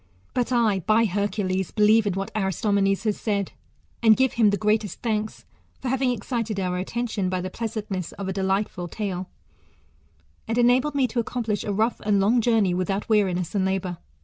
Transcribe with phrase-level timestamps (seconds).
[0.33, 3.51] But I, by Hercules, believe in whac Aristomenes has said,
[4.01, 5.45] and give him the greatest thanks,
[5.79, 9.29] for having excited our attention by the pleasantness of a de lightful tale;
[10.47, 13.99] and enabled me to accomplish a rough and' long journey without weariness and labour.